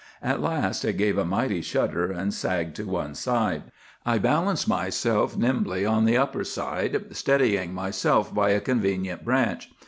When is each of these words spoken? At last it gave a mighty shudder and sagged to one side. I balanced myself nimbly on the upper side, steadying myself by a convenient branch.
At 0.23 0.41
last 0.41 0.83
it 0.83 0.97
gave 0.97 1.19
a 1.19 1.25
mighty 1.25 1.61
shudder 1.61 2.11
and 2.11 2.33
sagged 2.33 2.75
to 2.77 2.85
one 2.87 3.13
side. 3.13 3.65
I 4.03 4.17
balanced 4.17 4.67
myself 4.67 5.37
nimbly 5.37 5.85
on 5.85 6.05
the 6.05 6.17
upper 6.17 6.43
side, 6.43 7.15
steadying 7.15 7.71
myself 7.75 8.33
by 8.33 8.49
a 8.49 8.61
convenient 8.61 9.23
branch. 9.23 9.69